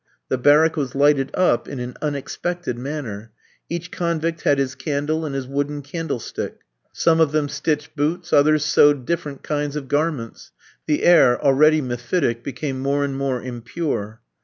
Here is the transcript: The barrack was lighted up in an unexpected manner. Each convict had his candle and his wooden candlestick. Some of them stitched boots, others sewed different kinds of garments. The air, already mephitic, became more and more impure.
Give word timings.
The 0.29 0.37
barrack 0.39 0.75
was 0.77 0.95
lighted 0.95 1.29
up 1.35 1.67
in 1.67 1.79
an 1.79 1.93
unexpected 2.01 2.75
manner. 2.75 3.29
Each 3.69 3.91
convict 3.91 4.41
had 4.41 4.57
his 4.57 4.73
candle 4.73 5.27
and 5.27 5.35
his 5.35 5.45
wooden 5.45 5.83
candlestick. 5.83 6.61
Some 6.91 7.19
of 7.19 7.33
them 7.33 7.47
stitched 7.47 7.95
boots, 7.95 8.33
others 8.33 8.65
sewed 8.65 9.05
different 9.05 9.43
kinds 9.43 9.75
of 9.75 9.87
garments. 9.87 10.49
The 10.87 11.03
air, 11.03 11.39
already 11.45 11.81
mephitic, 11.83 12.43
became 12.43 12.79
more 12.79 13.03
and 13.05 13.15
more 13.15 13.43
impure. 13.43 14.21